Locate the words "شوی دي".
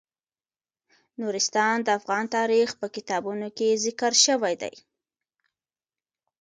4.25-4.73